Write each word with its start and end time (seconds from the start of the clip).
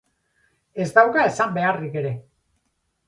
Ez 0.85 0.87
dauka 0.95 1.25
esan 1.33 1.53
beharrik 1.59 1.99
ere. 2.05 2.15